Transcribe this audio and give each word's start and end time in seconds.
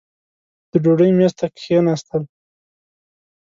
د 0.71 0.73
ډوډۍ 0.83 1.11
مېز 1.17 1.33
ته 1.39 1.45
کښېنستل. 1.57 2.21